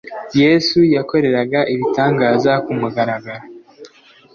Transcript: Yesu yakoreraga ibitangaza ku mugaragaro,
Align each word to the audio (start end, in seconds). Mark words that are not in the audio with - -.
Yesu 0.41 0.77
yakoreraga 0.95 1.59
ibitangaza 1.73 2.51
ku 2.65 2.71
mugaragaro, 2.79 3.45